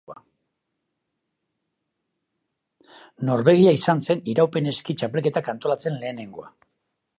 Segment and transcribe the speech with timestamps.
[3.31, 6.53] Norvegia izan zen iraupen eski txapelketak antolatzen lehenengoa.